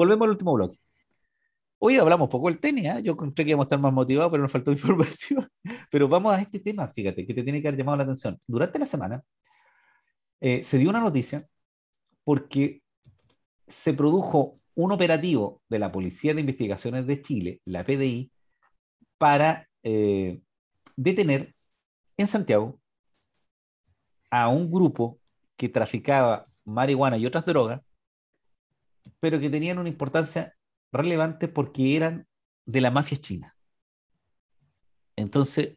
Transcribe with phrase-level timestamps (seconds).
[0.00, 0.78] volvemos al último bloque.
[1.78, 3.02] Hoy hablamos poco del tenis, ¿eh?
[3.02, 5.46] yo encontré que íbamos a estar más motivados, pero nos faltó información.
[5.90, 8.40] Pero vamos a este tema, fíjate, que te tiene que haber llamado la atención.
[8.46, 9.22] Durante la semana
[10.40, 11.46] eh, se dio una noticia
[12.24, 12.82] porque
[13.66, 18.32] se produjo un operativo de la Policía de Investigaciones de Chile, la PDI,
[19.18, 20.40] para eh,
[20.96, 21.54] detener
[22.16, 22.80] en Santiago
[24.30, 25.18] a un grupo
[25.56, 27.82] que traficaba marihuana y otras drogas,
[29.20, 30.54] pero que tenían una importancia
[30.92, 32.26] relevante porque eran
[32.64, 33.56] de la mafia china.
[35.16, 35.76] Entonces,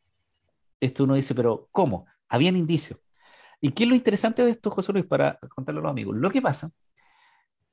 [0.79, 2.05] esto uno dice, pero ¿cómo?
[2.29, 2.99] Habían indicios.
[3.61, 6.16] ¿Y qué es lo interesante de esto, José Luis, para contarle a los amigos?
[6.17, 6.71] Lo que pasa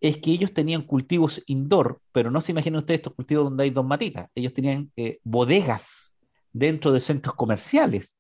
[0.01, 3.71] es que ellos tenían cultivos indoor, pero no se imaginen ustedes estos cultivos donde hay
[3.71, 4.29] dos matitas.
[4.35, 6.15] Ellos tenían eh, bodegas
[6.53, 8.17] dentro de centros comerciales,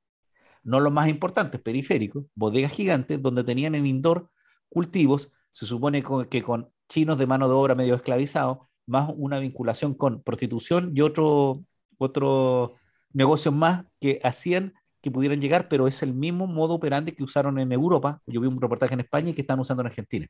[0.62, 4.30] no los más importantes, periféricos, bodegas gigantes, donde tenían en indoor
[4.68, 9.94] cultivos, se supone que con chinos de mano de obra medio esclavizados, más una vinculación
[9.94, 11.64] con prostitución y otro,
[11.96, 12.74] otro
[13.12, 17.58] negocios más que hacían que pudieran llegar, pero es el mismo modo operante que usaron
[17.58, 18.20] en Europa.
[18.26, 20.26] Yo vi un reportaje en España y que están usando en Argentina.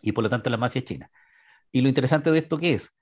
[0.00, 1.10] Y por lo tanto la mafia china.
[1.72, 2.92] Y lo interesante de esto es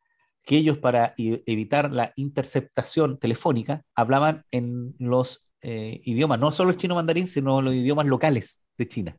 [0.42, 6.77] que ellos para evitar la interceptación telefónica hablaban en los eh, idiomas, no solo el
[6.77, 9.19] chino mandarín, sino los idiomas locales de China.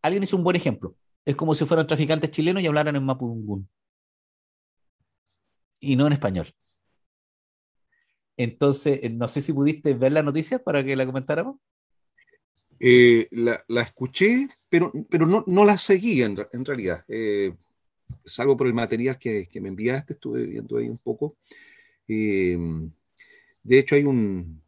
[0.00, 0.94] Alguien hizo un buen ejemplo.
[1.24, 3.68] Es como si fueran traficantes chilenos y hablaran en mapudungún
[5.84, 6.46] y no en español.
[8.36, 11.56] Entonces, eh, no sé si pudiste ver la noticia para que la comentáramos.
[12.80, 17.04] Eh, la, escuché, pero, pero no, no la seguí en, realidad.
[17.08, 17.54] Eh,
[18.24, 21.36] salvo por el material que, me enviaste, estuve viendo ahí un poco.
[22.06, 24.60] de hecho, hay un,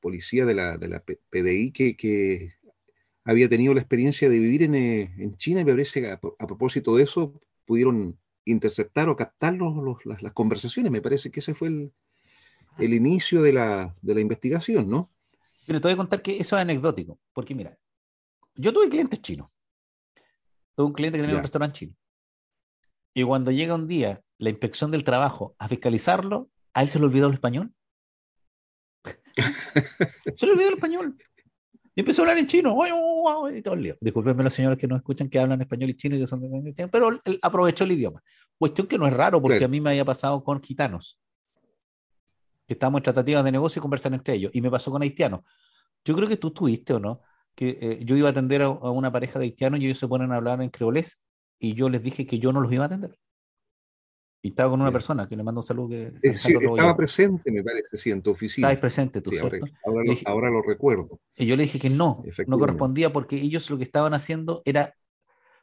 [0.00, 2.54] policía de la, de la PDI que,
[3.26, 7.04] había tenido la experiencia de vivir en, China y me parece a, a propósito de
[7.04, 9.58] eso pudieron interceptar o captar
[10.04, 10.90] las, conversaciones.
[10.90, 15.12] Me parece que ese fue el, inicio de la, investigación, ¿no?
[15.66, 17.76] Pero te voy a contar que eso es anecdótico, porque mira,
[18.54, 19.50] yo tuve clientes chinos.
[20.76, 21.96] Tuve un cliente que tenía un restaurante chino.
[23.12, 27.06] Y cuando llega un día la inspección del trabajo a fiscalizarlo, a él se le
[27.06, 27.74] olvidó el español.
[30.36, 31.18] se le olvidó el español.
[31.96, 32.76] Y empezó a hablar en chino.
[33.56, 33.96] Y todo el lío.
[34.00, 36.88] Disculpenme los señores que no escuchan que hablan español y chino, y que son de...
[36.88, 38.22] pero él aprovechó el idioma.
[38.58, 41.18] Cuestión que no es raro porque a mí me había pasado con gitanos.
[42.66, 44.50] Que estábamos en tratativas de negocio y conversan entre ellos.
[44.54, 45.40] Y me pasó con haitianos.
[46.04, 47.22] Yo creo que tú tuviste o no,
[47.54, 50.32] que eh, yo iba a atender a, una pareja de haitianos y ellos se ponen
[50.32, 51.22] a hablar en creolés
[51.58, 53.18] y yo les dije que yo no los iba a atender.
[54.42, 55.88] Y estaba con una persona que le mando un saludo.
[55.88, 58.68] Que, eh, estaba presente, me parece, sí, en tu oficina.
[58.68, 59.30] Estabas presente tú,
[60.24, 61.18] ahora, lo, recuerdo.
[61.34, 64.94] Y yo le dije que no, no correspondía porque ellos lo que estaban haciendo era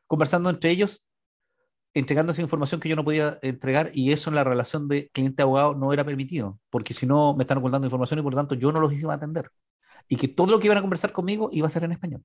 [0.08, 1.06] conversando entre ellos,
[1.94, 5.76] entregando esa información que yo no podía entregar y eso en la relación de cliente-abogado
[5.76, 8.72] no era permitido, porque si no me están ocultando información y por lo tanto yo
[8.72, 9.50] no los iba a atender.
[10.08, 12.24] Y que todo lo que iban a conversar conmigo iba a ser en español.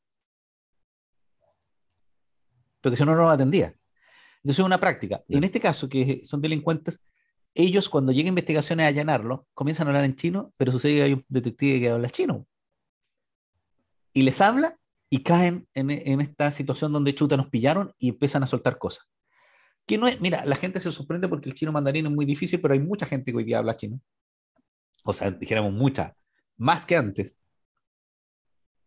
[2.80, 3.74] Porque si no, no lo atendía.
[4.42, 5.22] Entonces es una práctica.
[5.28, 7.02] En este caso, que son delincuentes,
[7.54, 11.12] ellos cuando llegan investigaciones a allanarlo, comienzan a hablar en chino, pero sucede que hay
[11.14, 12.46] un detective que habla chino.
[14.12, 14.78] Y les habla
[15.10, 19.08] y caen en, esta situación donde chuta nos pillaron y empiezan a soltar cosas.
[19.86, 22.60] Que no es, mira, la gente se sorprende porque el chino mandarín es muy difícil,
[22.60, 24.00] pero hay mucha gente que hoy día habla chino.
[25.02, 26.14] O sea, dijéramos mucha,
[26.58, 27.38] más que antes.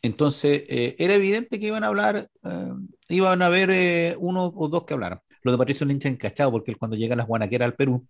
[0.01, 2.73] Entonces, eh, era evidente que iban a hablar, eh,
[3.09, 5.19] iban a haber uno o dos que hablaran.
[5.43, 8.07] Lo de Patricio Lynch encachado, porque él cuando llega a las guanaqueras al Perú,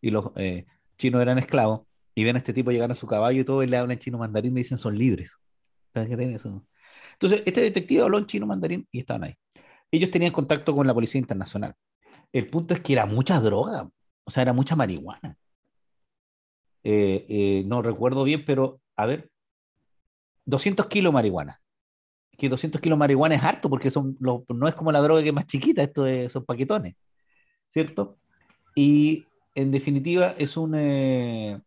[0.00, 0.66] y los eh,
[0.98, 1.82] chinos eran esclavos,
[2.14, 4.18] y ven a este tipo llegar a su caballo y todo, y le hablan chino
[4.18, 5.38] mandarín y dicen son libres.
[5.94, 9.34] Entonces, este detective habló en chino mandarín y estaban ahí.
[9.90, 11.74] Ellos tenían contacto con la Policía Internacional.
[12.32, 13.88] El punto es que era mucha droga.
[14.24, 15.36] O sea, era mucha marihuana.
[16.84, 19.30] Eh, eh, no recuerdo bien, pero a ver,
[20.44, 21.60] 200 kilos de marihuana.
[22.36, 25.28] Que 200 kilos de marihuana es harto porque son no es como la droga que
[25.28, 26.94] es más chiquita, esto de, son paquetones,
[27.70, 28.18] ¿cierto?
[28.74, 29.24] Y
[29.56, 31.58] en definitiva es un eh,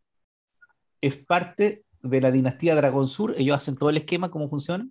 [1.02, 3.34] es parte de la dinastía Dragón Sur.
[3.36, 4.88] Ellos hacen todo el esquema, cómo funciona.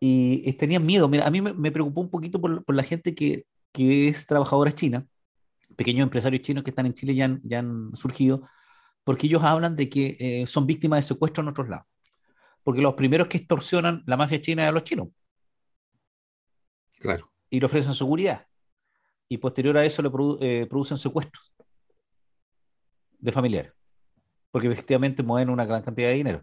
[0.00, 1.08] Y tenían miedo.
[1.08, 4.72] Mira, a mí me, preocupó un poquito por, por la gente que, que, es trabajadora
[4.72, 5.06] china,
[5.76, 8.48] pequeños empresarios chinos que están en Chile ya han, ya han surgido,
[9.02, 11.86] porque ellos hablan de que eh, son víctimas de secuestro en otros lados.
[12.62, 15.08] Porque los primeros que extorsionan la mafia china es a los chinos.
[17.00, 17.30] Claro.
[17.50, 18.46] Y le ofrecen seguridad.
[19.28, 20.10] Y posterior a eso le
[20.40, 21.52] eh, producen secuestros
[23.18, 23.72] de familiares
[24.50, 26.42] porque efectivamente mueven una gran cantidad de dinero.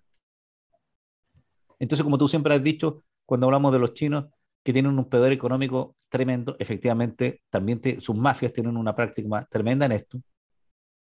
[1.79, 4.25] Entonces, como tú siempre has dicho, cuando hablamos de los chinos
[4.63, 9.91] que tienen un poder económico tremendo, efectivamente también sus mafias tienen una práctica tremenda en
[9.91, 10.21] esto.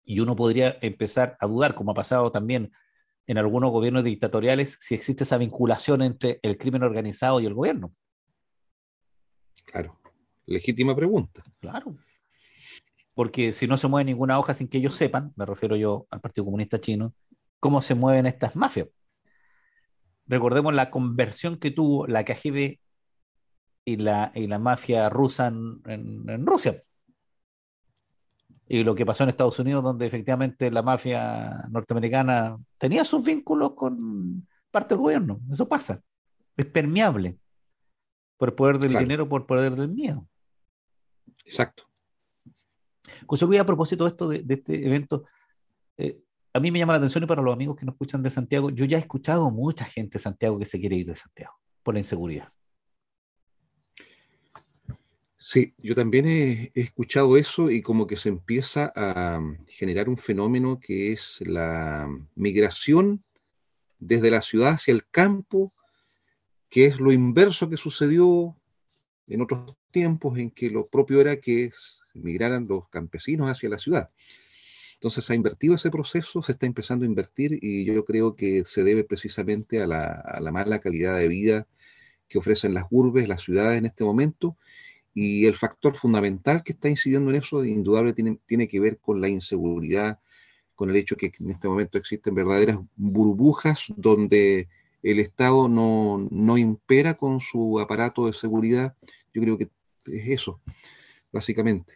[0.05, 2.73] Y uno podría empezar a dudar, como ha pasado también
[3.27, 7.93] en algunos gobiernos dictatoriales, si existe esa vinculación entre el crimen organizado y el gobierno.
[9.65, 10.01] Claro,
[10.47, 11.43] legítima pregunta.
[11.61, 11.97] Claro
[13.15, 16.21] porque si no se mueve ninguna hoja sin que ellos sepan, me refiero yo al
[16.21, 17.15] Partido Comunista Chino,
[17.61, 18.89] cómo se mueven estas mafias.
[20.27, 22.79] Recordemos la conversión que tuvo la KGB
[23.85, 26.83] y la, y la mafia rusa en, Rusia.
[28.67, 33.75] Y lo que pasó en Estados Unidos, donde efectivamente la mafia norteamericana tenía sus vínculos
[33.75, 35.41] con parte del gobierno.
[35.51, 36.01] Eso pasa.
[36.57, 37.39] Es permeable.
[38.39, 40.27] Por el poder del dinero, por el poder del miedo.
[41.45, 41.92] Exacto.
[43.27, 45.25] José a propósito de esto, de, este evento,
[45.97, 46.19] eh,
[46.55, 48.71] a mí me llama la atención y para los amigos que nos escuchan de Santiago,
[48.71, 51.95] yo ya he escuchado mucha gente de Santiago que se quiere ir de Santiago por
[51.95, 52.53] la inseguridad.
[55.45, 60.79] Sí, yo también he, escuchado eso y como que se empieza a generar un fenómeno
[60.79, 63.25] que es la migración
[63.99, 65.73] desde la ciudad hacia el campo,
[66.69, 68.57] que es lo inverso que sucedió
[69.29, 71.71] en otros tiempos en que lo propio era que
[72.15, 74.11] migraran los campesinos hacia la ciudad.
[74.95, 78.85] Entonces ha invertido ese proceso, se está empezando a invertir y yo creo que se
[78.85, 81.67] debe precisamente a la, mala calidad de vida
[82.29, 84.57] que ofrecen las urbes, las ciudades en este momento.
[85.13, 89.21] Y el factor fundamental que está incidiendo en eso, indudable, tiene, tiene que ver con
[89.21, 90.21] la inseguridad,
[90.75, 94.69] con el hecho que en este momento existen verdaderas burbujas donde
[95.03, 98.97] el Estado no, no impera con su aparato de seguridad.
[99.35, 99.71] Yo creo que
[100.07, 100.61] es eso,
[101.33, 101.93] básicamente.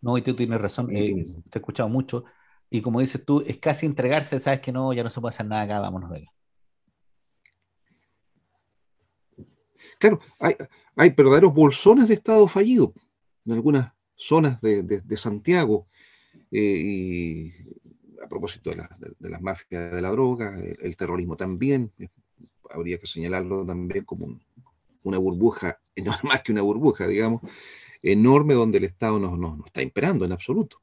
[0.00, 2.24] No, y tú tienes razón, eh, te he escuchado mucho,
[2.68, 5.46] y como dices tú, es casi entregarse, sabes que no, ya no se puede hacer
[5.46, 6.26] nada acá, vámonos de
[9.98, 10.56] Claro, hay,
[10.96, 12.92] hay verdaderos bolsones de Estado fallido
[13.46, 15.86] en algunas zonas de, Santiago,
[16.50, 17.52] eh, y
[18.24, 21.92] a propósito de, las mafias de la droga, el, terrorismo también,
[22.70, 24.40] habría que señalarlo también como
[25.02, 27.42] una burbuja no más que una burbuja, digamos,
[28.02, 30.78] enorme donde el Estado no, está imperando en absoluto.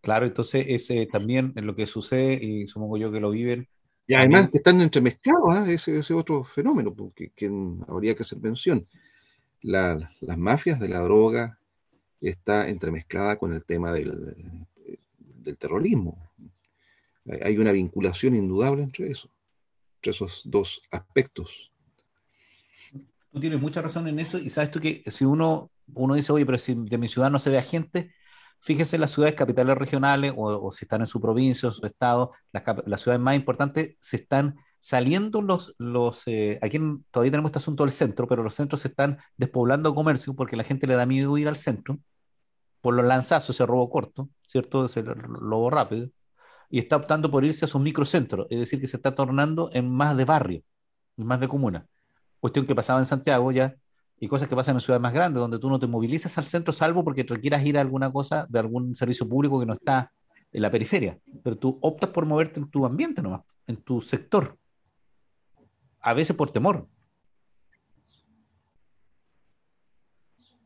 [0.00, 3.68] Claro, entonces ese también es lo que sucede, y supongo yo que lo viven.
[4.06, 5.64] Y además que están entremezclados, ¿ah?
[5.70, 7.50] ese, ese, otro fenómeno, porque que
[7.88, 8.86] habría que hacer mención.
[9.62, 11.58] las mafias de la droga
[12.20, 14.36] está entremezclada con el tema del,
[15.44, 16.30] del terrorismo.
[17.42, 19.30] Hay una vinculación indudable entre eso,
[19.96, 21.70] entre esos dos aspectos
[23.34, 26.46] tú tienes mucha razón en eso y sabes tú que si uno, uno dice, oye,
[26.46, 28.14] pero si de mi ciudad no se ve a gente,
[28.60, 32.30] fíjese en las ciudades capitales regionales o, si están en su provincia o su estado,
[32.52, 36.78] las, ciudades más importantes se están saliendo los, los eh, aquí
[37.10, 40.62] todavía tenemos este asunto del centro, pero los centros se están despoblando comercio porque la
[40.62, 41.98] gente le da miedo ir al centro
[42.80, 44.86] por los lanzazos, ese robo corto, ¿cierto?
[44.86, 46.08] Ese robo rápido,
[46.70, 49.90] y está optando por irse a sus microcentros, es decir, que se está tornando en
[49.90, 50.62] más de barrio,
[51.16, 51.86] en más de comuna
[52.44, 53.74] cuestión que pasaba en Santiago ya,
[54.20, 56.74] y cosas que pasan en ciudades más grandes, donde tú no te movilizas al centro
[56.74, 60.12] salvo porque te quieras ir a alguna cosa de algún servicio público que no está
[60.52, 64.58] en la periferia, pero tú optas por moverte en tu ambiente nomás, en tu sector,
[66.00, 66.86] a veces por temor.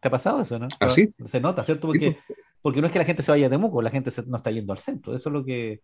[0.01, 0.67] ¿Te ha pasado eso, no?
[0.81, 0.93] ¿Ah,
[1.27, 1.87] se nota, ¿cierto?
[1.87, 2.39] Porque, pues.
[2.69, 4.75] Porque no es que la gente se vaya de Temuco, la gente no está yendo
[4.75, 5.81] al centro, eso es lo que,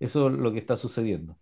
[0.00, 1.38] eso es lo que está sucediendo.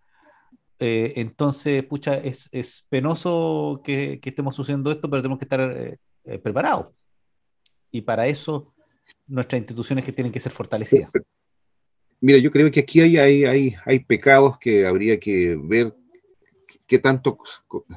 [0.79, 6.39] Eh, entonces, pucha, es, penoso que, estemos sucediendo esto, pero tenemos que estar eh, eh,
[6.39, 6.91] preparados.
[7.91, 8.75] Y para eso,
[9.27, 11.11] nuestras instituciones que tienen que ser fortalecidas.
[12.21, 15.95] Mira, yo creo que aquí hay, hay, hay, pecados que habría que ver
[16.87, 17.39] qué tanto,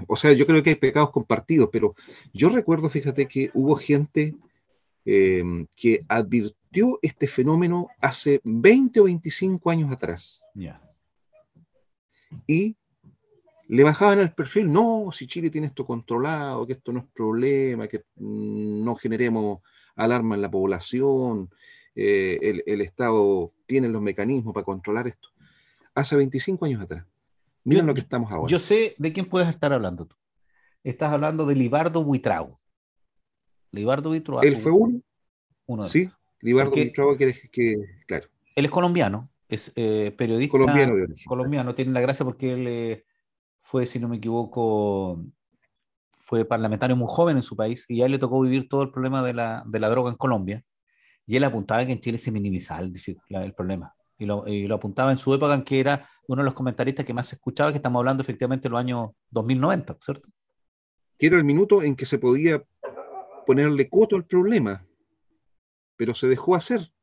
[0.07, 1.93] o sea, yo creo que hay pecados compartidos, pero
[2.31, 4.33] yo recuerdo, fíjate, que hubo gente
[5.03, 6.05] que
[6.69, 10.43] partió este fenómeno hace 20 o 25 años atrás.
[12.45, 12.75] Y
[13.67, 17.87] le bajaban el perfil, no, si Chile tiene esto controlado, que esto no es problema,
[17.87, 19.61] que no generemos
[19.95, 21.49] alarma en la población,
[21.95, 25.29] eh, el, Estado tiene los mecanismos para controlar esto.
[25.95, 27.05] Hace 25 años atrás.
[27.63, 28.49] Miren lo que estamos ahora.
[28.49, 30.15] Yo sé de quién puedes estar hablando tú.
[30.83, 32.59] Estás hablando de Libardo Buitrago.
[33.71, 34.43] Libardo Buitrago.
[34.43, 35.01] Él fue uno.
[35.65, 36.09] Uno de sí,
[36.41, 38.27] Libardo Buitrago, que, que, claro.
[38.55, 40.51] Él es colombiano, es eh, periodista.
[40.51, 41.25] Colombiano de origen.
[41.27, 43.05] Colombiano, tiene la gracia porque él eh,
[43.61, 45.23] fue, si no me equivoco,
[46.11, 48.91] fue parlamentario muy joven en su país y a él le tocó vivir todo el
[48.91, 50.63] problema de la, de la droga en Colombia.
[51.25, 52.93] Y él apuntaba que en Chile se minimizaba el,
[53.29, 53.93] el problema.
[54.17, 57.05] Y lo, y lo, apuntaba en su época en que era uno de los comentaristas
[57.05, 60.29] que más se escuchaba, que estamos hablando efectivamente de los años 2090, ¿cierto?
[61.17, 62.61] Que era el minuto en que se podía
[63.45, 64.85] ponerle coto al problema,
[65.99, 66.93] pero se dejó hacer.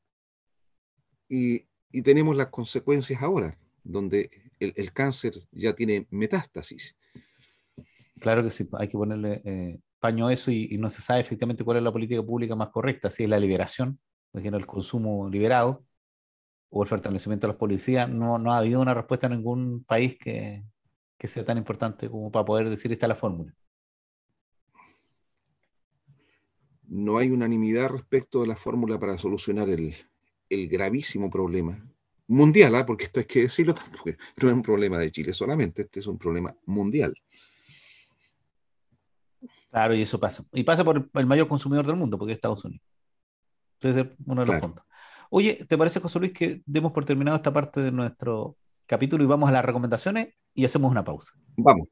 [1.29, 6.97] Y, y tenemos las consecuencias ahora, donde el, cáncer ya tiene metástasis.
[8.19, 11.62] Claro que sí, hay que ponerle eh, paño a eso y, no se sabe efectivamente
[11.62, 14.00] cuál es la política pública más correcta, si es la liberación,
[14.33, 15.85] por ejemplo, el consumo liberado
[16.71, 18.09] o el fortalecimiento de las policías.
[18.09, 20.65] No, no ha habido una respuesta en ningún país que,
[21.19, 23.53] que sea tan importante como para poder decir esta es la fórmula.
[26.88, 29.95] No hay unanimidad respecto de la fórmula para solucionar el,
[30.49, 31.83] el gravísimo problema
[32.28, 32.85] mundial, ¿ah?
[32.87, 34.11] porque esto hay que decirlo tampoco,
[34.43, 37.14] no es un problema de Chile solamente, este es un problema mundial.
[39.71, 40.45] Claro, y eso pasa.
[40.52, 42.85] Y pasa por el mayor consumidor del mundo, porque es Estados Unidos.
[43.81, 44.85] Ese uno de los puntos.
[45.28, 49.26] Oye, ¿te parece, José Luis, que demos por terminado esta parte de nuestro capítulo y
[49.26, 51.33] vamos a las recomendaciones y hacemos una pausa?
[51.57, 51.88] Vamos.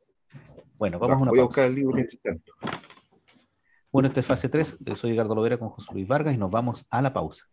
[0.78, 1.42] Bueno, vamos a una voy pausa.
[1.42, 2.52] a buscar el libro este tanto.
[3.94, 4.78] Bueno, esto es fase 3.
[4.96, 7.44] Soy Edgardo Lovera con José Luis Vargas y nos vamos a la pausa.